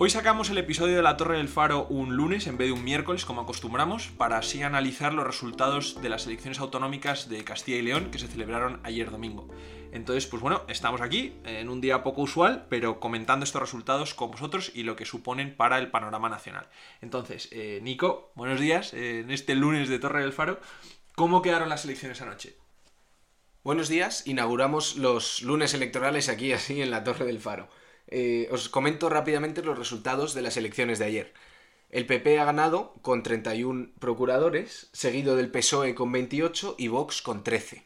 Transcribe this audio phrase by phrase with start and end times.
[0.00, 2.84] Hoy sacamos el episodio de la Torre del Faro un lunes en vez de un
[2.84, 7.82] miércoles, como acostumbramos, para así analizar los resultados de las elecciones autonómicas de Castilla y
[7.82, 9.48] León que se celebraron ayer domingo.
[9.90, 14.30] Entonces, pues bueno, estamos aquí en un día poco usual, pero comentando estos resultados con
[14.30, 16.68] vosotros y lo que suponen para el panorama nacional.
[17.02, 20.60] Entonces, eh, Nico, buenos días eh, en este lunes de Torre del Faro.
[21.16, 22.56] ¿Cómo quedaron las elecciones anoche?
[23.64, 27.68] Buenos días, inauguramos los lunes electorales aquí así en la Torre del Faro.
[28.10, 31.34] Eh, os comento rápidamente los resultados de las elecciones de ayer.
[31.90, 37.42] El PP ha ganado con 31 procuradores, seguido del PSOE con 28 y Vox con
[37.42, 37.84] 13.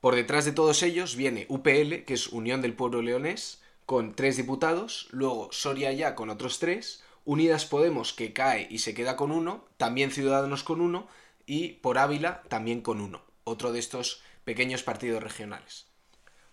[0.00, 4.36] Por detrás de todos ellos viene UPL, que es Unión del Pueblo Leonés, con 3
[4.36, 9.30] diputados, luego Soria Ya con otros 3, Unidas Podemos, que cae y se queda con
[9.30, 11.06] 1, también Ciudadanos con 1
[11.44, 15.89] y por Ávila también con 1, otro de estos pequeños partidos regionales.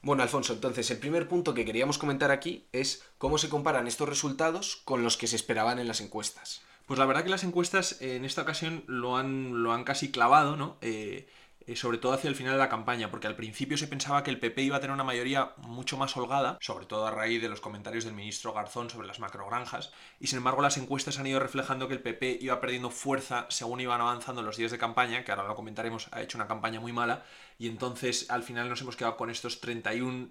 [0.02, 4.08] Bueno, Alfonso, entonces el primer punto que queríamos comentar aquí es cómo se comparan estos
[4.08, 6.62] resultados con los que se esperaban en las encuestas.
[6.86, 10.56] Pues la verdad que las encuestas en esta ocasión lo han, lo han casi clavado,
[10.56, 10.78] ¿no?
[10.82, 11.28] Eh, eh,
[11.76, 14.40] sobre todo hacia el final de la campaña, porque al principio se pensaba que el
[14.40, 17.60] PP iba a tener una mayoría mucho más holgada, sobre todo a raíz de los
[17.60, 21.88] comentarios del ministro Garzón sobre las macrogranjas, y sin embargo las encuestas han ido reflejando
[21.88, 25.48] que el PP iba perdiendo fuerza según iban avanzando los días de campaña, que ahora
[25.48, 27.26] lo comentaremos, ha hecho una campaña muy mala,
[27.60, 30.30] y entonces al final nos hemos quedado con estos 31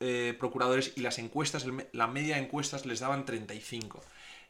[0.00, 4.00] eh, procuradores y las encuestas, la media de encuestas les daban 35.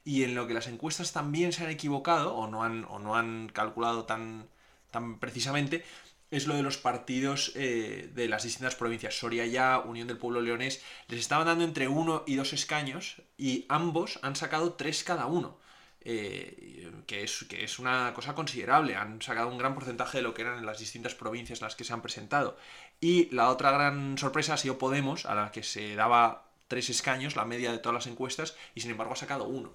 [0.05, 3.17] Y en lo que las encuestas también se han equivocado o no han, o no
[3.17, 4.49] han calculado tan,
[4.91, 5.85] tan precisamente,
[6.31, 9.19] es lo de los partidos eh, de las distintas provincias.
[9.19, 13.67] Soria ya, Unión del Pueblo Leonés, les estaban dando entre uno y dos escaños y
[13.69, 15.59] ambos han sacado tres cada uno.
[16.03, 18.97] Eh, que, es, que es una cosa considerable.
[18.97, 21.85] Han sacado un gran porcentaje de lo que eran en las distintas provincias las que
[21.85, 22.57] se han presentado.
[23.01, 27.37] Y la otra gran sorpresa ha sido Podemos, a la que se daba tres escaños,
[27.37, 29.73] la media de todas las encuestas, y sin embargo ha sacado uno.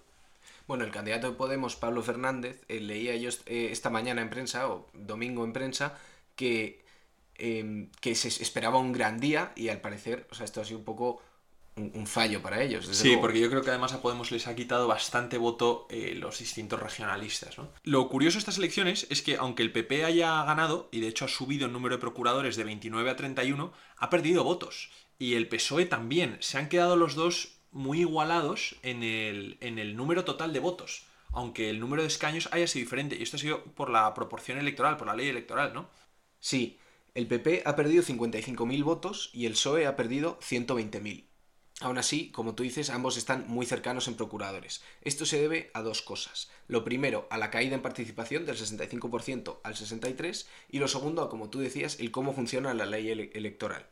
[0.67, 4.89] Bueno, el candidato de Podemos, Pablo Fernández, eh, leía yo esta mañana en prensa, o
[4.93, 5.99] domingo en prensa,
[6.35, 6.83] que,
[7.35, 10.79] em, que se esperaba un gran día y al parecer, o sea, esto ha sido
[10.79, 11.21] un poco
[11.77, 12.87] un, fallo para ellos.
[12.87, 16.39] sí, porque yo creo que además a Podemos les ha quitado bastante voto eh, los
[16.39, 17.57] distintos regionalistas.
[17.83, 21.25] Lo curioso de estas elecciones es que aunque el PP haya ganado, y de hecho
[21.25, 24.89] ha subido el número de procuradores de 29 a 31, ha perdido votos.
[25.19, 26.37] Y el PSOE también.
[26.39, 31.03] Se han quedado los dos muy igualados en el, en el número total de votos
[31.35, 33.17] aunque el número de escaños haya sido diferente.
[33.17, 35.89] Y esto ha sido por la proporción electoral, por la ley electoral, ¿no?
[36.45, 36.77] Sí,
[37.15, 41.25] el PP ha perdido 55.000 votos y el PSOE ha perdido 120.000.
[41.81, 44.83] Aún así, como tú dices, ambos están muy cercanos en procuradores.
[45.01, 46.51] Esto se debe a dos cosas.
[46.67, 51.31] Lo primero, a la caída en participación del 65% al 63% y lo segundo, a
[51.31, 53.87] como tú decías, el cómo funciona la ley electoral.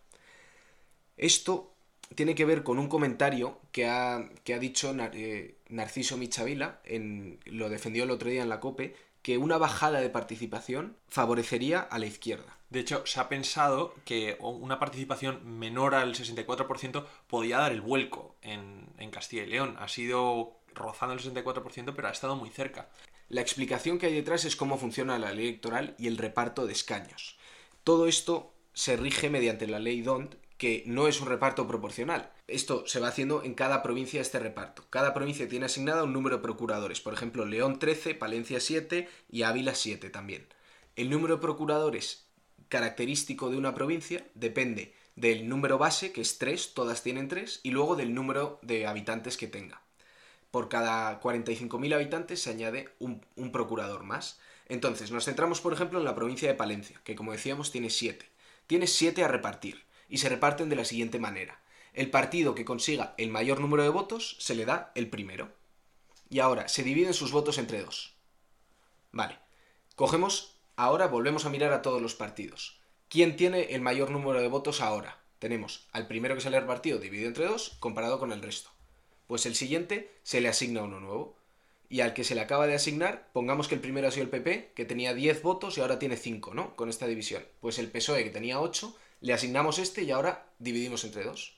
[1.18, 1.74] Esto
[2.14, 7.40] tiene que ver con un comentario que ha, que ha dicho eh, Narciso Michavila, en,
[7.46, 11.98] lo defendió el otro día en la COPE, que una bajada de participación favorecería a
[11.98, 12.58] la izquierda.
[12.70, 18.36] De hecho, se ha pensado que una participación menor al 64% podía dar el vuelco
[18.42, 19.78] en, Castilla y León.
[19.80, 22.90] Ha sido rozando el 64%, pero ha estado muy cerca.
[23.30, 26.74] La explicación que hay detrás es cómo funciona la ley electoral y el reparto de
[26.74, 27.38] escaños.
[27.84, 32.32] Todo esto se rige mediante la ley DONT, que no es un reparto proporcional.
[32.48, 34.86] Esto se va haciendo en cada provincia este reparto.
[34.90, 37.02] Cada provincia tiene asignada un número de procuradores.
[37.02, 40.48] Por ejemplo, León 13, Palencia 7 y Ávila 7 también.
[40.96, 42.28] El número de procuradores
[42.70, 47.72] característico de una provincia depende del número base, que es 3, todas tienen 3, y
[47.72, 49.82] luego del número de habitantes que tenga.
[50.50, 54.40] Por cada 45.000 habitantes se añade un, un procurador más.
[54.68, 58.26] Entonces, nos centramos, por ejemplo, en la provincia de Palencia, que como decíamos tiene 7.
[58.66, 61.60] Tiene 7 a repartir y se reparten de la siguiente manera.
[61.92, 65.52] El partido que consiga el mayor número de votos se le da el primero.
[66.30, 68.14] Y ahora, se dividen sus votos entre dos.
[69.12, 69.40] Vale.
[69.96, 72.80] Cogemos, ahora volvemos a mirar a todos los partidos.
[73.10, 75.18] ¿Quién tiene el mayor número de votos ahora?
[75.40, 78.70] Tenemos al primero que se le ha repartido dividido entre dos comparado con el resto.
[79.26, 81.40] Pues el siguiente se le asigna uno nuevo.
[81.90, 84.30] Y al que se le acaba de asignar, pongamos que el primero ha sido el
[84.30, 86.76] PP, que tenía 10 votos y ahora tiene 5, ¿no?
[86.76, 87.44] Con esta división.
[87.62, 91.58] Pues el PSOE, que tenía 8, le asignamos este y ahora dividimos entre dos.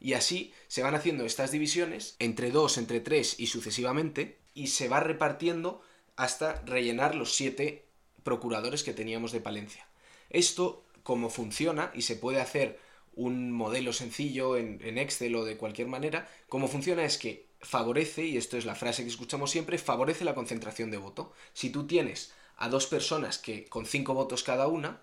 [0.00, 4.88] Y así se van haciendo estas divisiones entre dos, entre tres y sucesivamente, y se
[4.88, 5.82] va repartiendo
[6.16, 7.84] hasta rellenar los siete
[8.22, 9.86] procuradores que teníamos de Palencia.
[10.30, 12.80] Esto, como funciona, y se puede hacer
[13.14, 18.24] un modelo sencillo en, en, Excel o de cualquier manera, como funciona es que favorece,
[18.24, 21.34] y esto es la frase que escuchamos siempre, favorece la concentración de voto.
[21.52, 25.02] Si tú tienes a dos personas que con cinco votos cada una,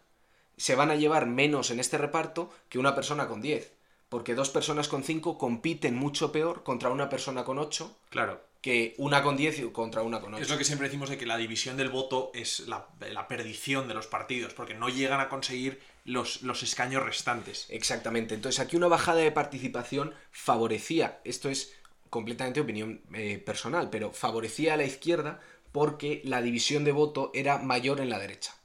[0.60, 3.74] se van a llevar menos en este reparto que una persona con 10.
[4.10, 8.42] porque dos personas con 5 compiten mucho peor contra una persona con 8 Claro.
[8.62, 10.42] que una con 10 contra una con 8.
[10.44, 13.88] Es lo que siempre decimos de que la división del voto es la, la perdición
[13.88, 17.68] de los partidos, porque no llegan a conseguir los, los escaños restantes.
[17.70, 18.34] Exactamente.
[18.34, 21.72] Entonces aquí una bajada de participación favorecía, esto es
[22.10, 25.40] completamente opinión eh, personal, pero favorecía a la izquierda
[25.72, 28.56] porque la división de voto era mayor en la derecha.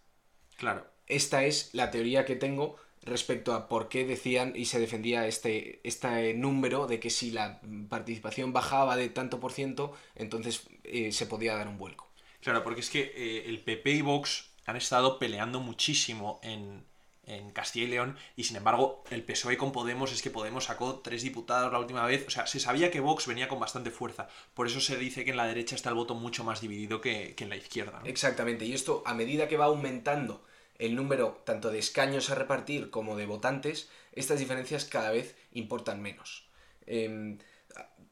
[0.56, 0.86] Claro.
[1.06, 5.80] Esta es la teoría que tengo respecto a por qué decían y se defendía este,
[5.84, 11.26] este número de que si la participación bajaba de tanto por ciento, entonces eh, se
[11.26, 12.08] podía dar un vuelco.
[12.40, 16.84] Claro, porque es que eh, el PP y Vox han estado peleando muchísimo en,
[17.26, 21.00] en Castilla y León y sin embargo el PSOE con Podemos es que Podemos sacó
[21.00, 24.28] tres diputados la última vez, o sea, se sabía que Vox venía con bastante fuerza,
[24.54, 27.34] por eso se dice que en la derecha está el voto mucho más dividido que,
[27.34, 28.00] que en la izquierda.
[28.00, 28.06] ¿no?
[28.06, 30.42] Exactamente, y esto a medida que va aumentando
[30.78, 36.02] el número tanto de escaños a repartir como de votantes, estas diferencias cada vez importan
[36.02, 36.48] menos.
[36.86, 37.38] Eh,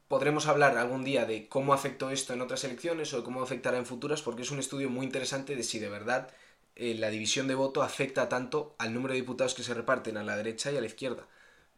[0.07, 3.77] podremos hablar algún día de cómo afectó esto en otras elecciones o de cómo afectará
[3.77, 6.29] en futuras, porque es un estudio muy interesante de si de verdad
[6.75, 10.23] eh, la división de voto afecta tanto al número de diputados que se reparten a
[10.23, 11.27] la derecha y a la izquierda.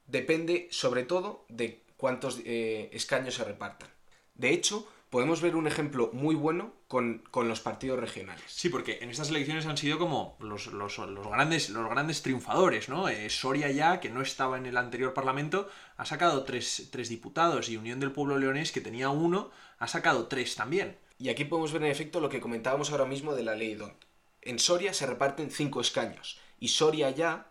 [0.07, 3.89] Depende sobre todo de cuántos eh, escaños se repartan.
[4.35, 8.43] De hecho, podemos ver un ejemplo muy bueno con, con los partidos regionales.
[8.49, 12.89] Sí, porque en estas elecciones han sido como los, los, los grandes, los grandes triunfadores,
[12.89, 13.07] ¿no?
[13.07, 17.69] Eh, Soria ya, que no estaba en el anterior parlamento, ha sacado tres, tres diputados
[17.69, 20.97] y Unión del Pueblo Leonés, que tenía uno, ha sacado tres también.
[21.17, 24.03] Y aquí podemos ver en efecto lo que comentábamos ahora mismo de la ley DONT.
[24.41, 27.47] En Soria se reparten cinco escaños y Soria ya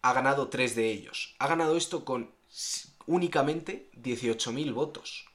[0.00, 1.34] ha ganado tres de ellos.
[1.40, 2.30] Ha ganado esto con
[3.04, 5.26] únicamente 18.000 votos.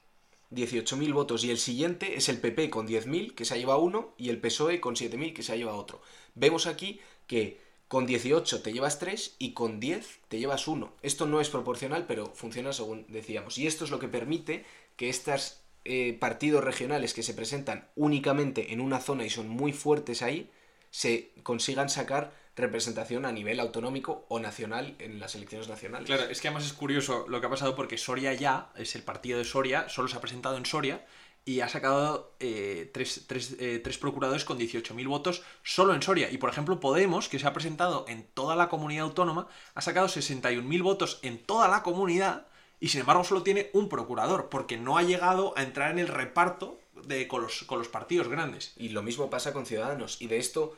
[0.51, 4.13] 18.000 votos y el siguiente es el PP con 10.000 que se ha llevado uno
[4.17, 6.01] y el PSOE con 7.000 que se ha llevado otro.
[6.35, 10.93] Vemos aquí que con 18 te llevas 3 y con 10 te llevas 1.
[11.01, 13.57] Esto no es proporcional, pero funciona según decíamos.
[13.57, 14.65] Y esto es lo que permite
[14.95, 19.71] que estos eh, partidos regionales que se presentan únicamente en una zona y son muy
[19.71, 20.49] fuertes ahí,
[20.89, 26.07] se consigan sacar representación a nivel autonómico o nacional en las elecciones nacionales.
[26.07, 29.03] Claro, es que además es curioso lo que ha pasado porque Soria ya, es el
[29.03, 31.05] partido de Soria, solo se ha presentado en Soria
[31.45, 36.29] y ha sacado eh, tres, tres, eh, tres, procuradores con 18.000 votos solo en Soria.
[36.29, 40.07] Y por ejemplo, Podemos, que se ha presentado en toda la comunidad autónoma, ha sacado
[40.07, 42.47] 61.000 votos en toda la comunidad
[42.79, 46.07] y sin embargo solo tiene un procurador porque no ha llegado a entrar en el
[46.07, 48.73] reparto de, con, los, con los partidos grandes.
[48.77, 50.21] Y lo mismo pasa con Ciudadanos.
[50.21, 50.75] Y de esto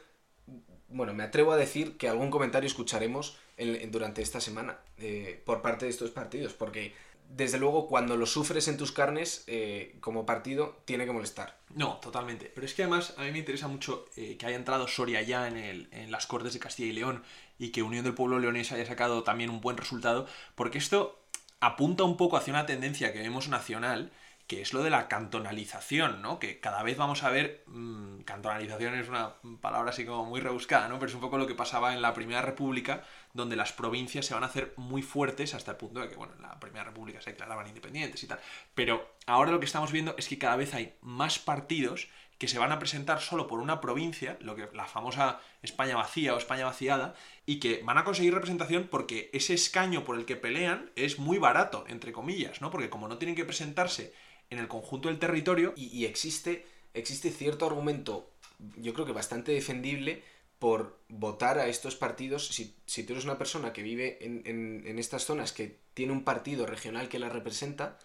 [0.89, 5.62] bueno, me atrevo a decir que algún comentario escucharemos en, durante esta semana eh, por
[5.62, 6.94] parte de estos partidos, porque
[7.30, 11.57] desde luego cuando lo sufres en tus carnes eh, como partido tiene que molestar.
[11.75, 12.51] No, totalmente.
[12.53, 15.47] Pero es que además a mí me interesa mucho eh, que haya entrado Soria ya
[15.47, 17.24] en, el, en las Cortes de Castilla y León
[17.59, 21.19] y que Unión del Pueblo Leonés haya sacado también un buen resultado, porque esto
[21.59, 24.12] apunta un poco hacia una tendencia que vemos nacional
[24.49, 26.39] que es lo de la cantonalización, ¿no?
[26.39, 30.87] Que cada vez vamos a ver, mmm, cantonalización es una palabra así como muy rebuscada,
[30.87, 30.97] ¿no?
[30.97, 34.33] Pero es un poco lo que pasaba en la Primera República, donde las provincias se
[34.33, 37.21] van a hacer muy fuertes hasta el punto de que, bueno, en la Primera República
[37.21, 38.39] se declaraban independientes y tal.
[38.73, 42.07] Pero ahora lo que estamos viendo es que cada vez hay más partidos
[42.39, 46.33] que se van a presentar solo por una provincia, lo que la famosa España vacía
[46.33, 47.13] o España vaciada,
[47.45, 51.37] y que van a conseguir representación porque ese escaño por el que pelean es muy
[51.37, 52.71] barato, entre comillas, ¿no?
[52.71, 54.13] Porque como no tienen que presentarse
[54.49, 55.73] en el conjunto del territorio.
[55.75, 58.29] Y, existe, existe cierto argumento,
[58.77, 60.23] yo creo que bastante defendible,
[60.59, 62.47] por votar a estos partidos.
[62.47, 66.11] Si, si tú eres una persona que vive en, en, en, estas zonas, que tiene
[66.11, 67.97] un partido regional que la representa,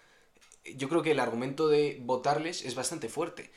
[0.76, 3.50] yo creo que el argumento de votarles es bastante fuerte.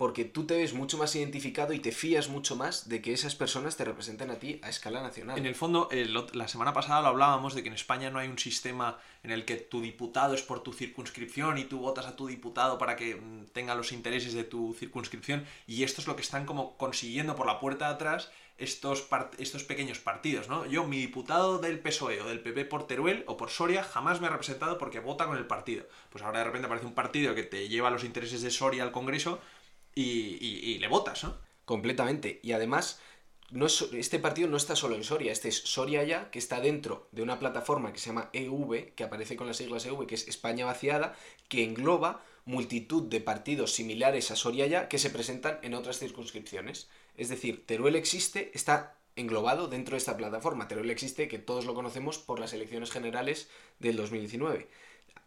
[0.00, 3.34] Porque tú te ves mucho más identificado y te fías mucho más de que esas
[3.34, 5.36] personas te representen a ti a escala nacional.
[5.36, 8.28] En el fondo, el, la semana pasada lo hablábamos de que en España no hay
[8.28, 12.16] un sistema en el que tu diputado es por tu circunscripción y tú votas a
[12.16, 13.20] tu diputado para que
[13.52, 17.44] tenga los intereses de tu circunscripción y esto es lo que están como consiguiendo por
[17.44, 19.06] la puerta de atrás estos,
[19.38, 20.66] estos pequeños partidos, ¿no?
[20.66, 24.28] Yo, mi diputado del PSOE o del PP por Teruel o por Soria jamás me
[24.28, 25.86] ha representado porque vota con el partido.
[26.10, 28.92] Pues ahora de repente aparece un partido que te lleva los intereses de Soria al
[28.92, 29.40] Congreso
[29.94, 31.36] y, le votas, ¿no?
[31.64, 32.40] Completamente.
[32.42, 33.00] Y además,
[33.92, 37.22] este partido no está solo en Soria, este es Soria ya, que está dentro de
[37.22, 40.66] una plataforma que se llama EV, que aparece con las siglas EV, que es España
[40.66, 41.16] vaciada,
[41.48, 46.88] que engloba multitud de partidos similares a Soria ya que se presentan en otras circunscripciones.
[47.16, 50.68] Es decir, Teruel existe, está englobado dentro de esta plataforma.
[50.68, 54.68] Teruel existe, que todos lo conocemos por las elecciones generales del 2019.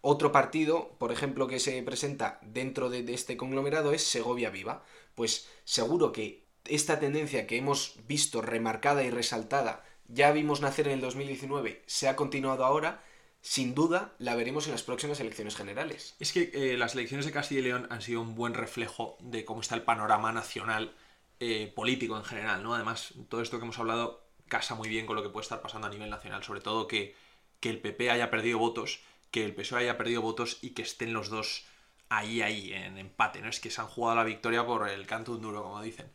[0.05, 4.83] Otro partido, por ejemplo, que se presenta dentro de, este conglomerado es Segovia Viva.
[5.15, 10.95] Pues seguro que esta tendencia que hemos visto remarcada y resaltada, ya vimos nacer en
[10.95, 13.01] el 2019, se ha continuado ahora,
[13.39, 16.17] sin duda la veremos en las próximas elecciones generales.
[16.19, 19.45] Es que eh, las elecciones de Castilla y León han sido un buen reflejo de
[19.45, 20.97] cómo está el panorama nacional
[21.39, 22.75] eh, político en general, ¿no?
[22.75, 25.87] Además, todo esto que hemos hablado casa muy bien con lo que puede estar pasando
[25.87, 27.15] a nivel nacional, sobre todo que,
[27.61, 28.99] que el PP haya perdido votos,
[29.33, 31.65] que el PSOE haya perdido votos y que estén los dos
[32.09, 33.49] ahí, ahí, en empate, ¿no?
[33.49, 36.09] Es que se han jugado la victoria por el canto un duro, como dicen.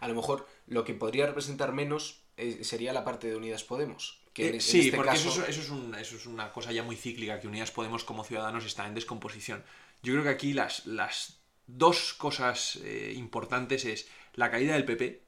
[0.00, 4.22] A lo mejor lo que podría representar menos eh, sería la parte de Unidas Podemos.
[4.32, 6.24] Que en- Eh, en sí, este porque caso- eso, es, eso, es un- eso es
[6.26, 9.62] una cosa ya muy cíclica, que Unidas Podemos como Ciudadanos está en descomposición.
[10.02, 15.22] Yo creo que aquí las, las dos cosas eh, importantes es la caída del PP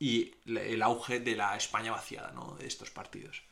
[0.00, 2.56] y el auge de la España vaciada, ¿no?
[2.56, 3.42] De estos partidos.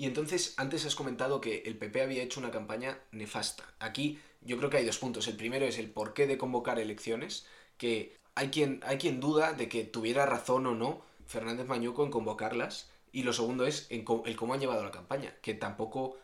[0.00, 3.64] Y entonces, antes has comentado que el PP había hecho una campaña nefasta.
[3.80, 5.28] Aquí yo creo que hay dos puntos.
[5.28, 9.68] El primero es el porqué de convocar elecciones, que hay quien, hay quien duda de
[9.68, 12.88] que tuviera razón o no Fernández Mañuco en convocarlas.
[13.12, 16.16] Y lo segundo es en el cómo han llevado la campaña, que tampoco,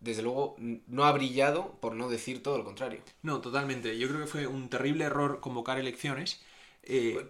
[0.00, 0.56] desde luego,
[0.88, 3.02] no ha brillado, por no decir todo lo contrario.
[3.22, 3.96] No, totalmente.
[3.98, 6.42] Yo creo que fue un terrible error convocar elecciones.
[6.82, 7.24] eh,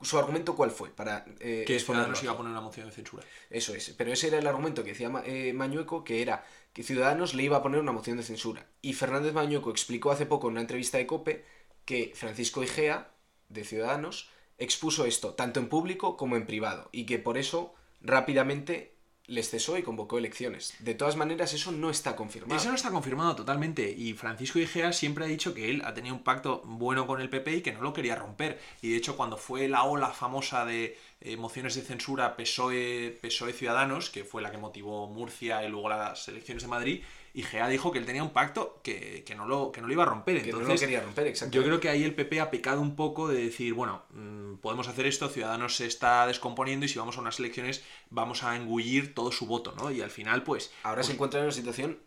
[0.00, 0.90] ¿Su argumento cuál fue?
[0.90, 3.24] Para, eh, que Ciudadanos iba a poner una moción de censura.
[3.50, 7.34] Eso es, pero ese era el argumento que decía eh, Mañueco, que era que Ciudadanos
[7.34, 8.66] le iba a poner una moción de censura.
[8.80, 11.44] Y Fernández Mañueco explicó hace poco en una entrevista de COPE
[11.84, 13.10] que Francisco Igea,
[13.48, 18.97] de Ciudadanos, expuso esto tanto en público como en privado, y que por eso rápidamente
[19.28, 20.74] les cesó y convocó elecciones.
[20.80, 22.58] De todas maneras, eso no está confirmado.
[22.58, 23.90] Eso no está confirmado totalmente.
[23.90, 27.28] Y Francisco Igea siempre ha dicho que él ha tenido un pacto bueno con el
[27.28, 28.58] PP y que no lo quería romper.
[28.80, 33.52] Y de hecho, cuando fue la ola famosa de eh, mociones de censura PSOE, PSOE
[33.52, 37.02] Ciudadanos, que fue la que motivó Murcia y luego las elecciones de Madrid,
[37.34, 40.04] Igea dijo que él tenía un pacto que, que no, lo, que no lo iba
[40.04, 40.42] a romper.
[40.42, 41.56] que no lo quería romper, exacto.
[41.56, 44.88] yo creo que ahí el PP ha pecado un poco de decir, bueno, mm, podemos
[44.88, 49.14] hacer esto, Ciudadanos se está descomponiendo y si vamos a unas elecciones vamos a engullir
[49.14, 49.90] todo su voto, ¿no?
[49.90, 50.72] Y al final, pues...
[50.84, 51.98] Ahora se pues, encuentra en una situación,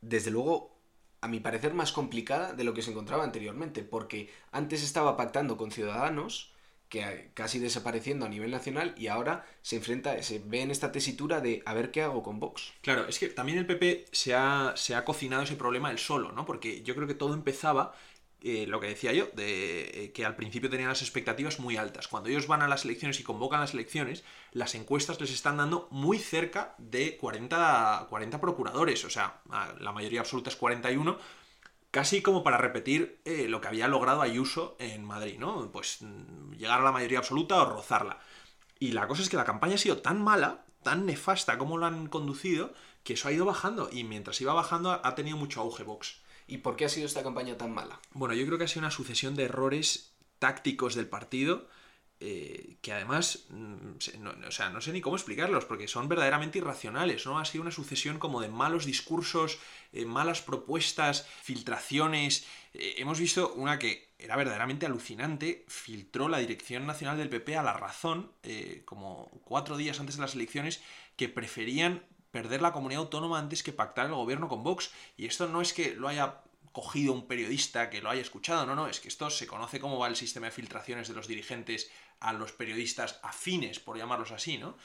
[0.00, 0.74] desde luego,
[1.20, 5.56] a mi parecer, más complicada de lo que se encontraba anteriormente, porque antes estaba pactando
[5.56, 6.52] con Ciudadanos,
[6.88, 10.92] que eh, casi desapareciendo a nivel nacional, y ahora se enfrenta, se ve en esta
[10.92, 12.72] tesitura de a ver qué hago con Vox.
[12.82, 16.32] Claro, es que también el PP se ha, se ha cocinado ese problema él solo,
[16.32, 16.46] ¿no?
[16.46, 17.94] Porque yo creo que todo empezaba,
[18.40, 22.08] eh, lo que decía yo, de eh, que al principio tenían las expectativas muy altas.
[22.08, 25.88] Cuando ellos van a las elecciones y convocan las elecciones, las encuestas les están dando
[25.90, 29.42] muy cerca de 40, 40 procuradores, o sea,
[29.80, 31.18] la mayoría absoluta es 41,
[31.90, 35.70] casi como para repetir eh, lo que había logrado Ayuso en Madrid, ¿no?
[35.72, 38.18] Pues mm, llegar a la mayoría absoluta o rozarla.
[38.78, 41.86] Y la cosa es que la campaña ha sido tan mala, tan nefasta como lo
[41.86, 42.72] han conducido,
[43.04, 43.88] que eso ha ido bajando.
[43.92, 46.20] Y mientras iba bajando ha- ha tenido mucho auge Vox.
[46.46, 48.00] ¿Y por qué ha sido esta campaña tan mala?
[48.12, 51.66] Bueno, yo creo que ha sido una sucesión de errores tácticos del partido
[52.20, 56.58] eh, que además, mm, no, o sea, no sé ni cómo explicarlos, porque son verdaderamente
[56.58, 57.38] irracionales, ¿no?
[57.38, 59.58] Ha sido una sucesión como de malos discursos,
[59.92, 62.44] eh, malas propuestas, filtraciones.
[62.74, 67.62] Eh, hemos visto una que era verdaderamente alucinante, filtró la Dirección Nacional del PP a
[67.62, 68.32] la razón,
[68.84, 70.80] como cuatro días antes de las elecciones,
[71.16, 74.90] que preferían perder la comunidad autónoma antes que pactar el gobierno con Vox.
[75.16, 78.74] Y esto no es que lo haya cogido un periodista que lo haya escuchado, no,
[78.74, 81.90] no, es que esto se conoce cómo va el sistema de filtraciones de los dirigentes
[82.20, 84.76] a los periodistas afines, por llamarlos así, ¿no?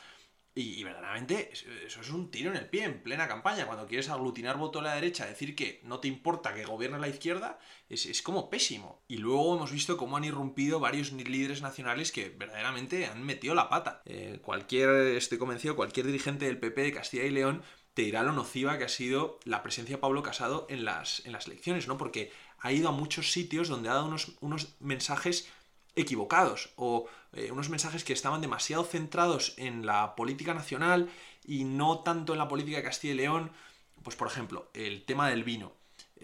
[0.56, 3.66] Y, verdaderamente es- eso es un tiro en el pie en plena campaña.
[3.66, 7.08] Cuando quieres aglutinar voto a la derecha, decir que no te importa que gobierne la
[7.08, 7.58] izquierda,
[7.90, 9.04] es, es como pésimo.
[9.08, 13.68] Y luego hemos visto cómo han irrumpido varios líderes nacionales que verdaderamente han metido la
[13.70, 14.04] pata.
[14.06, 18.32] Eh, cualquier, estoy convencido, cualquier dirigente del PP de Castilla y León te dirá lo
[18.32, 21.98] nociva que ha sido la presencia de Pablo Casado en las, en las elecciones, ¿no?
[21.98, 25.48] Porque ha ido a muchos sitios donde ha dado unos, unos mensajes
[25.96, 31.10] equivocados o eh, unos mensajes que estaban demasiado centrados en la política nacional
[31.46, 33.52] y no tanto en la política de Castilla y León.
[34.02, 35.74] Pues por ejemplo, el tema del vino.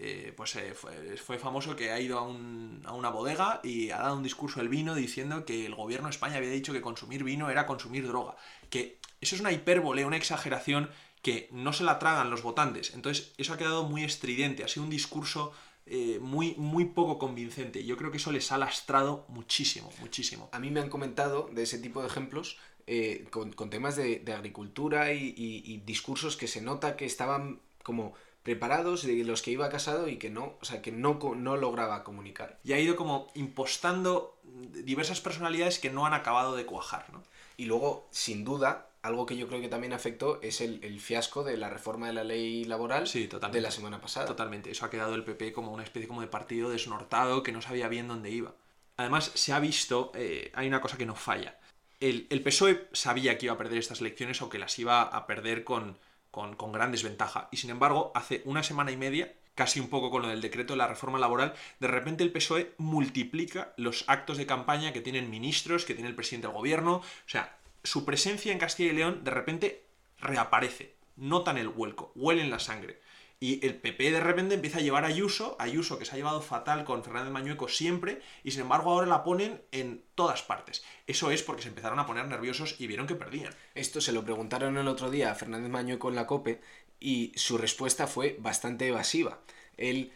[0.02, 4.16] Eh, pues eh, fue, famoso que ha ido a, a una bodega y ha dado
[4.16, 7.50] un discurso del vino diciendo que el gobierno de España había dicho que consumir vino
[7.50, 8.34] era consumir droga.
[8.70, 10.90] Que eso es una hipérbole, una exageración
[11.22, 12.94] que no se la tragan los votantes.
[12.94, 15.52] Entonces, eso ha quedado muy estridente, ha sido un discurso
[15.86, 17.84] eh, muy, muy poco convincente.
[17.84, 20.48] Yo creo que eso les ha lastrado muchísimo, muchísimo.
[20.52, 24.18] A mí me han comentado de ese tipo de ejemplos eh, con, con temas de,
[24.20, 29.42] de agricultura y, y- y discursos que se nota que estaban como preparados de los
[29.42, 32.58] que iba casado y que no, o sea, que no, no lograba comunicar.
[32.64, 34.38] Y ha ido como impostando
[34.84, 37.22] diversas personalidades que no han acabado de cuajar, ¿no?
[37.56, 41.42] Y luego, sin duda, algo que yo creo que también afectó es el, el fiasco
[41.44, 44.26] de la reforma de la ley laboral Sí, de la semana pasada.
[44.26, 44.70] Totalmente.
[44.70, 47.88] Eso ha quedado el PP como una especie como de partido desnortado que no sabía
[47.88, 48.54] bien dónde iba.
[48.96, 51.58] Además, se ha visto, eh, hay una cosa que no falla.
[52.00, 55.26] El, el PSOE sabía que iba a perder estas elecciones o que las iba a
[55.26, 55.96] perder con
[56.30, 57.48] con, con gran desventaja.
[57.50, 60.72] Y sin embargo, hace una semana y media casi un poco con lo del decreto
[60.72, 65.28] de la reforma laboral, de repente el PSOE multiplica los actos de campaña que tienen
[65.28, 66.96] ministros, que tiene el presidente del gobierno.
[66.96, 69.84] O sea, su presencia en Castilla y León de repente
[70.18, 70.96] reaparece.
[71.16, 73.00] Notan el vuelco, huelen la sangre.
[73.42, 76.42] Y el PP de repente empieza a llevar a Ayuso, Ayuso que se ha llevado
[76.42, 80.84] fatal con Fernández Mañueco siempre, y sin embargo ahora la ponen en todas partes.
[81.06, 83.54] Eso es porque se empezaron a poner nerviosos y vieron que perdían.
[83.74, 86.60] Esto se lo preguntaron el otro día a Fernández Mañueco en la COPE
[87.00, 89.40] y su respuesta fue bastante evasiva.
[89.78, 90.12] Él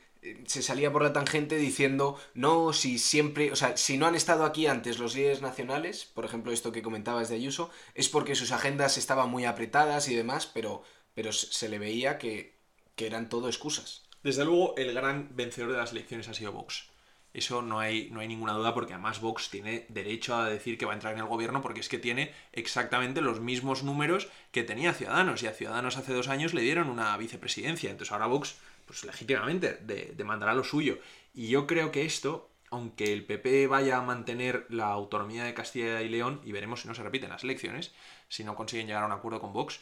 [0.47, 4.45] se salía por la tangente diciendo, no, si siempre, o sea, si no han estado
[4.45, 8.53] aquí antes los líderes nacionales, por ejemplo esto que comentabas de Ayuso, es porque sus
[8.53, 10.83] agendas estaban muy apretadas y demás, pero,
[11.15, 12.55] pero se le veía que
[12.97, 14.03] que eran todo excusas.
[14.23, 16.89] Desde luego, el gran vencedor de las elecciones ha sido Vox.
[17.33, 20.87] Eso no hay, no hay ninguna duda porque además Vox tiene derecho a decir que
[20.87, 24.63] va a entrar en el gobierno porque es que tiene exactamente los mismos números que
[24.63, 27.91] tenía Ciudadanos y a Ciudadanos hace dos años le dieron una vicepresidencia.
[27.91, 28.55] Entonces ahora Vox,
[28.87, 29.79] pues legítimamente,
[30.15, 30.99] demandará lo suyo.
[31.33, 36.03] Y yo creo que esto, aunque el PP vaya a mantener la autonomía de Castilla
[36.03, 37.93] y León, y veremos si no se repiten las elecciones,
[38.29, 39.81] si no consiguen llegar a un acuerdo con Vox,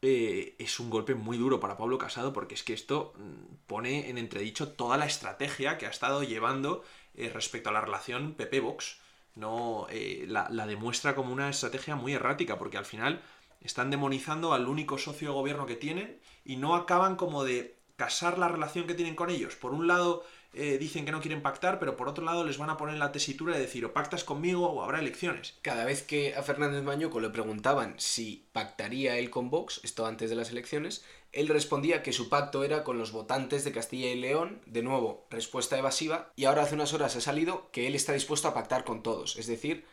[0.00, 4.08] eh, es un golpe muy duro para Pablo Casado porque es que esto mm, pone
[4.08, 9.00] en entredicho toda la estrategia que ha estado llevando eh, respecto a la relación PP-Vox.
[9.34, 13.22] No, eh, la, la, demuestra como una estrategia muy errática porque al final
[13.60, 18.38] están demonizando al único socio de gobierno que tienen y no acaban como de casar
[18.38, 19.56] la relación que tienen con ellos.
[19.56, 20.24] Por un lado,
[20.54, 23.10] eh, dicen que no quieren pactar, pero por otro lado les van a poner la
[23.10, 25.58] tesitura de decir o pactas conmigo o habrá elecciones.
[25.62, 30.30] Cada vez que a Fernández Mañuco le preguntaban si pactaría él con Vox, esto antes
[30.30, 34.20] de las elecciones, él respondía que su pacto era con los votantes de Castilla y
[34.20, 38.12] León, de nuevo, respuesta evasiva, y ahora hace unas horas ha salido que él está
[38.12, 39.84] dispuesto a pactar con todos, es decir,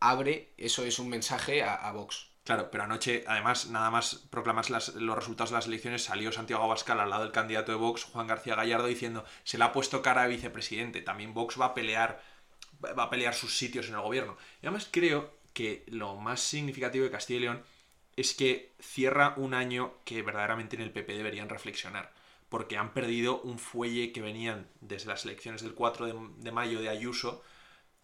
[0.00, 2.31] abre, eso es un mensaje a, a Vox.
[2.44, 6.98] Claro, pero anoche, además, nada más proclamas los resultados de las elecciones, salió Santiago Abascal
[6.98, 10.22] al lado del candidato de Vox, Juan García Gallardo, diciendo se le ha puesto cara
[10.22, 11.02] a vicepresidente.
[11.02, 12.20] También Vox va a pelear,
[12.82, 14.36] va a pelear sus sitios en el gobierno.
[14.60, 17.62] Y además creo que lo más significativo de Castilla y León
[18.16, 22.12] es que cierra un año que verdaderamente en el PP deberían reflexionar.
[22.48, 26.80] Porque han perdido un fuelle que venían desde las elecciones del 4 de, de mayo
[26.80, 27.42] de Ayuso,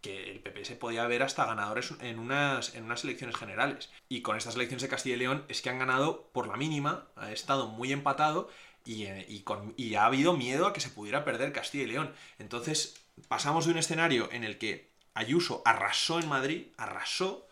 [0.00, 3.90] que el PP se podía ver hasta ganadores en unas, en unas elecciones generales.
[4.08, 7.06] Y con estas elecciones de Castilla y León es que han ganado por la mínima,
[7.16, 8.48] ha estado muy empatado
[8.84, 12.12] y, eh, con, y ha habido miedo a que se pudiera perder Castilla y León.
[12.38, 17.48] Entonces pasamos de un escenario en el que Ayuso arrasó en Madrid, arrasó,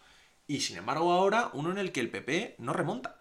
[0.47, 3.21] y sin embargo ahora uno en el que el PP no remonta.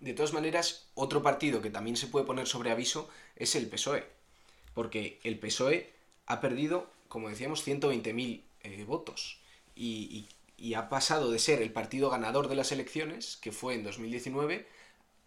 [0.00, 4.08] De todas maneras, otro partido que también se puede poner sobre aviso es el PSOE.
[4.74, 5.92] Porque el PSOE
[6.26, 9.38] ha perdido, como decíamos, 120.000 eh, votos.
[9.74, 10.28] Y,
[10.76, 14.68] ha pasado de ser el partido ganador de las elecciones, que fue en 2019,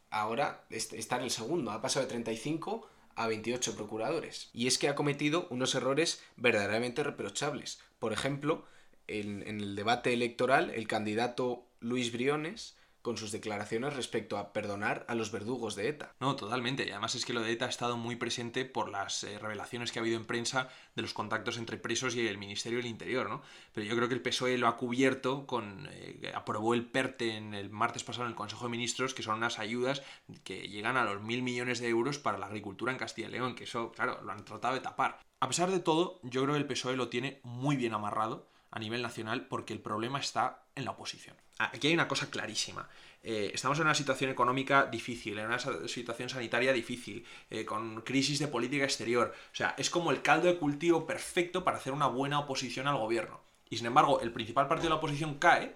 [0.10, 1.72] ahora está en el segundo.
[1.72, 4.50] Ha pasado de 35 a 28 procuradores.
[4.54, 7.80] Y es que ha cometido unos errores verdaderamente reprochables.
[8.00, 8.66] Por ejemplo,
[9.08, 15.06] en, en el debate electoral, el candidato Luis Briones con sus declaraciones respecto a perdonar
[15.08, 16.16] a los verdugos de ETA.
[16.20, 16.88] No, totalmente.
[16.88, 19.92] Y además es que lo de ETA ha estado muy presente por las eh, revelaciones
[19.92, 23.30] que ha habido en prensa de los contactos entre presos y el Ministerio del Interior,
[23.30, 23.44] ¿no?
[23.74, 25.88] Pero yo creo que el PSOE lo ha cubierto con...
[25.92, 29.36] Eh, aprobó el PERTE en el martes pasado en el Consejo de Ministros, que son
[29.36, 30.02] unas ayudas
[30.44, 33.54] que llegan a los mil millones de euros para la agricultura en Castilla y León,
[33.54, 35.20] que eso, claro, lo han tratado de tapar.
[35.40, 38.80] A pesar de todo, yo creo que el PSOE lo tiene muy bien amarrado a
[38.80, 41.38] nivel nacional porque el problema está en la oposición.
[41.58, 42.90] Aquí hay una cosa clarísima.
[43.24, 48.40] Eh, estamos en una situación económica difícil, en una situación sanitaria difícil, eh, con crisis
[48.40, 49.34] de política exterior.
[49.52, 52.98] O sea, es como el caldo de cultivo perfecto para hacer una buena oposición al
[52.98, 53.42] gobierno.
[53.70, 55.76] Y sin embargo, el principal partido de la oposición cae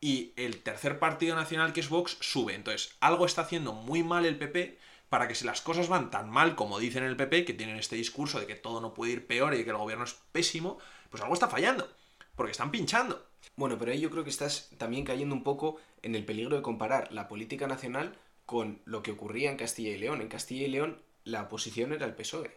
[0.00, 2.54] y el tercer partido nacional, que es Vox, sube.
[2.54, 6.28] Entonces, algo está haciendo muy mal el PP para que si las cosas van tan
[6.30, 9.26] mal como dicen el PP, que tienen este discurso de que todo no puede ir
[9.26, 10.78] peor y que el gobierno es pésimo,
[11.10, 11.88] pues algo está fallando
[12.36, 13.26] porque están pinchando.
[13.54, 16.62] Bueno, pero ahí yo creo que estás también cayendo un poco en el peligro de
[16.62, 20.20] comparar la política nacional con lo que ocurría en Castilla y León.
[20.20, 22.56] En Castilla y León la oposición era el PSOE.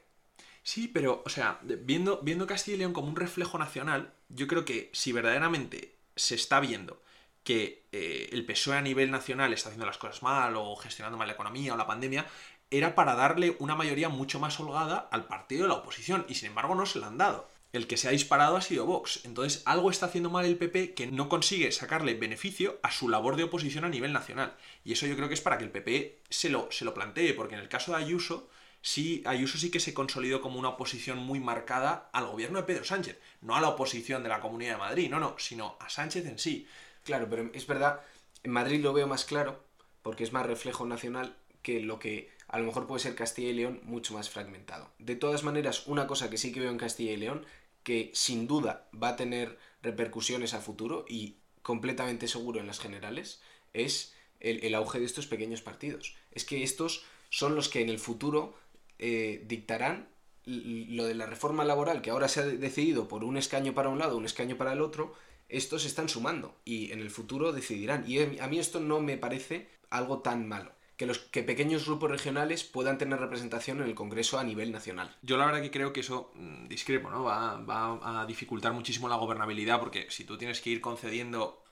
[0.63, 4.89] Sí, pero, o sea, viendo, Castilla y León como un reflejo nacional, yo creo que
[4.93, 7.01] si verdaderamente se está viendo
[7.43, 11.27] que eh, el PSOE a nivel nacional está haciendo las cosas mal o gestionando mal
[11.27, 12.27] la economía o la pandemia,
[12.69, 16.49] era para darle una mayoría mucho más holgada al partido de la oposición y sin
[16.49, 19.21] embargo no se la han dado el que se ha disparado ha sido Vox.
[19.25, 23.35] Entonces, algo está haciendo mal el PP que no consigue sacarle beneficio a su labor
[23.35, 24.55] de oposición a nivel nacional.
[24.83, 27.33] Y eso yo creo que es para que el PP se lo, se lo plantee,
[27.33, 28.49] porque en el caso de Ayuso,
[28.81, 32.83] sí, Ayuso sí que se consolidó como una oposición muy marcada al gobierno de Pedro
[32.83, 33.19] Sánchez.
[33.41, 36.39] No a la oposición de la Comunidad de Madrid, no, no, sino a Sánchez en
[36.39, 36.67] sí.
[37.03, 38.01] Claro, pero es verdad,
[38.43, 39.63] en Madrid lo veo más claro,
[40.01, 43.53] porque es más reflejo nacional que lo que a lo mejor puede ser Castilla y
[43.53, 44.89] León mucho más fragmentado.
[44.97, 47.45] De todas maneras, una cosa que sí que veo en Castilla y León,
[47.83, 53.41] que sin duda va a tener repercusiones a futuro y completamente seguro en las generales,
[53.73, 56.15] es el, auge de estos pequeños partidos.
[56.31, 58.55] Es que estos son los que en el futuro
[58.97, 60.09] eh, dictarán
[60.45, 63.99] lo de la reforma laboral, que ahora se ha decidido por un escaño para un
[63.99, 65.13] lado, un escaño para el otro,
[65.49, 68.09] estos están sumando y en el futuro decidirán.
[68.09, 72.11] Y a mí esto no me parece algo tan malo que los que pequeños grupos
[72.11, 75.15] regionales puedan tener representación en el Congreso a nivel nacional.
[75.21, 77.23] Yo la verdad que creo que eso mm, discrepo, ¿no?
[77.23, 81.63] Va, va a dificultar muchísimo la gobernabilidad porque si tú tienes que ir concediendo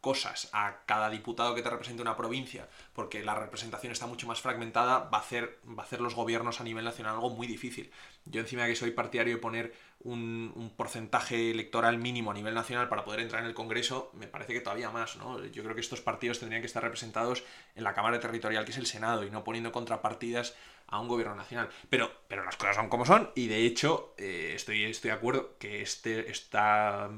[0.00, 4.40] cosas a cada diputado que te represente una provincia, porque la representación está mucho más
[4.40, 7.90] fragmentada, va a hacer, va a hacer los gobiernos a nivel nacional algo muy difícil.
[8.24, 12.88] Yo encima de que soy partidario de poner un, porcentaje electoral mínimo a nivel nacional
[12.88, 15.44] para poder entrar en el Congreso, me parece que todavía más, ¿no?
[15.46, 18.78] Yo creo que estos partidos tendrían que estar representados en la Cámara Territorial, que es
[18.78, 20.54] el Senado, y no poniendo contrapartidas
[20.86, 21.68] a un gobierno nacional.
[21.90, 25.56] Pero, pero las cosas son como son, y de hecho eh, estoy, estoy de acuerdo
[25.58, 27.10] que este, esta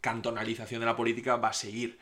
[0.00, 1.98] cantonalización de la política va a seguir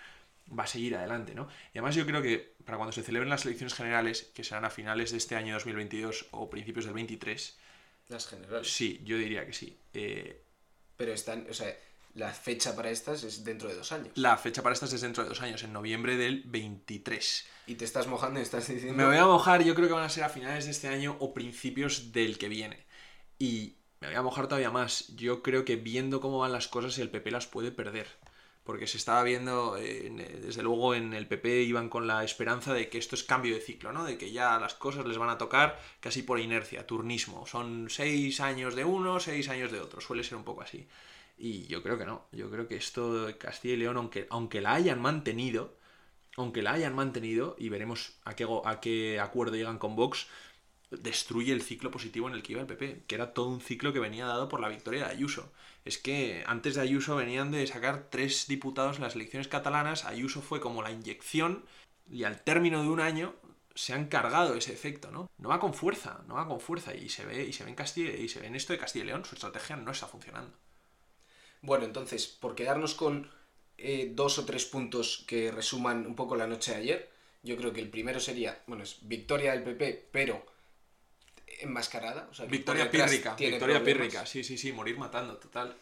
[0.47, 1.49] va a seguir adelante, ¿no?
[1.73, 4.71] Y además yo creo que para cuando se celebren las elecciones generales, que serán a
[4.71, 7.59] finales de este año 2022 o principios del 23,
[8.09, 8.73] las generales.
[8.73, 9.79] Sí, yo diría que sí.
[9.95, 10.43] Eh,
[10.97, 11.75] Pero están, o sea,
[12.15, 14.11] la fecha para estas es dentro de dos años.
[14.17, 17.47] La fecha para estas es dentro de dos años, en noviembre del 23.
[17.67, 18.95] ¿Y te estás mojando y estás diciendo?
[18.95, 21.17] Me voy a mojar, yo creo que van a ser a finales de este año
[21.21, 22.85] o principios del que viene.
[23.39, 25.09] Y me voy a mojar todavía más.
[25.17, 28.09] Yo creo que viendo cómo van las cosas, el PP las puede perder
[28.65, 30.11] porque se estaba viendo, eh,
[30.43, 33.61] desde luego en el PP iban con la esperanza de que esto es cambio de
[33.61, 34.05] ciclo, ¿no?
[34.05, 37.47] De que ya las cosas les van a tocar casi por inercia, turnismo.
[37.47, 40.87] Son seis años de uno, seis años de otro, suele ser un poco así.
[41.37, 44.75] Y yo creo que no, yo creo que esto Castilla y León, aunque, aunque la
[44.75, 45.77] hayan mantenido,
[46.37, 50.29] aunque la hayan mantenido, y veremos a qué, a qué acuerdo llegan con Vox,
[50.91, 53.93] destruye el ciclo positivo en el que iba el PP, que era todo un ciclo
[53.93, 55.53] que venía dado por la victoria de Ayuso.
[55.85, 60.41] Es que antes de Ayuso venían de sacar tres diputados en las elecciones catalanas, Ayuso
[60.41, 61.65] fue como la inyección
[62.11, 63.35] y al término de un año
[63.75, 65.31] se han cargado ese efecto, ¿no?
[65.39, 67.77] No va con fuerza, no va con fuerza y se ve y se ve en
[67.77, 70.57] Castilla y se ve en esto de Castilla y León, su estrategia no está funcionando.
[71.63, 73.31] Bueno, entonces, por quedarnos con
[73.79, 77.11] eh, dos o tres puntos que resuman un poco la noche de ayer,
[77.43, 80.45] yo creo que el primero sería, bueno, es victoria del PP, pero
[81.61, 82.29] enmascarada.
[82.31, 85.77] O sea, victoria pírrica, victoria pírrica, sí, sí, sí, morir matando, total.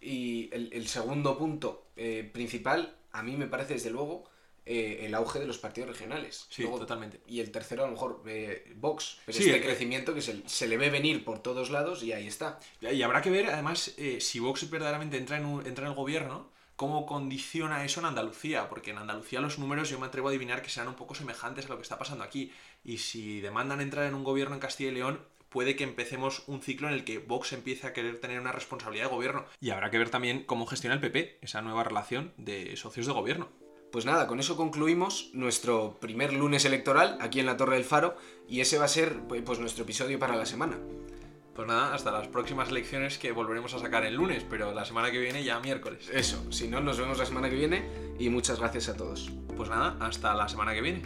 [0.00, 4.24] Y el, segundo punto eh, principal, a mí me parece desde luego
[4.66, 6.46] eh, el auge de los partidos regionales.
[6.50, 7.20] Sí, totalmente.
[7.28, 9.18] Y el tercero, a lo mejor, eh, Vox.
[9.24, 12.26] Pero sí, este crecimiento que se, se, le ve venir por todos lados y ahí
[12.26, 12.58] está.
[12.80, 16.50] Y habrá que ver, además, si Vox verdaderamente entra en, entra en el gobierno,
[16.82, 20.62] cómo condiciona eso en Andalucía, porque en Andalucía los números yo me atrevo a adivinar
[20.62, 22.50] que serán un poco semejantes a lo que está pasando aquí.
[22.82, 26.60] Y si demandan entrar en un gobierno en Castilla y León, puede que empecemos un
[26.60, 29.44] ciclo en el que Vox empiece a querer tener una responsabilidad de gobierno.
[29.60, 33.12] Y habrá que ver también cómo gestiona el PP esa nueva relación de socios de
[33.12, 33.48] gobierno.
[33.92, 38.16] Pues nada, con eso concluimos nuestro primer lunes electoral aquí en la Torre del Faro
[38.48, 40.80] y ese va a ser pues nuestro episodio para la semana.
[41.54, 45.10] Pues nada, hasta las próximas elecciones que volveremos a sacar el lunes, pero la semana
[45.10, 46.08] que viene ya miércoles.
[46.10, 47.84] Eso, si no, nos vemos la semana que viene
[48.18, 49.30] y muchas gracias a todos.
[49.54, 51.02] Pues nada, hasta la semana que viene.